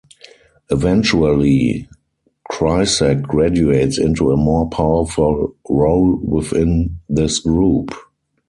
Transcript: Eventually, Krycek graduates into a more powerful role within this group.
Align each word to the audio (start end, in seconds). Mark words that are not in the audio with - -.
Eventually, 0.71 1.87
Krycek 2.51 3.21
graduates 3.21 3.99
into 3.99 4.31
a 4.31 4.35
more 4.35 4.67
powerful 4.67 5.55
role 5.69 6.19
within 6.23 6.97
this 7.07 7.37
group. 7.37 7.93